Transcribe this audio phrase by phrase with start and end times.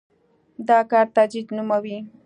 [0.67, 1.97] دا کار تجدید نوموي.